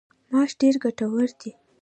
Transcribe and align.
ماش 0.31 0.51
ډیر 0.61 0.75
ګټور 0.83 1.29
دي. 1.39 1.51